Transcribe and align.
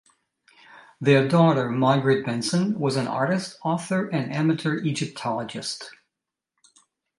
Their 0.99 1.27
daughter, 1.27 1.69
Margaret 1.69 2.25
Benson, 2.25 2.79
was 2.79 2.95
an 2.95 3.07
artist, 3.07 3.59
author, 3.63 4.07
and 4.07 4.33
amateur 4.33 4.81
Egyptologist. 4.83 5.91